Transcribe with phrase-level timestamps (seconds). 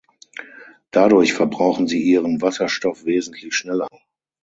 [0.89, 3.87] Dadurch verbrauchen sie ihren Wasserstoff wesentlich schneller.